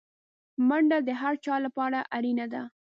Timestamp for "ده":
2.53-2.63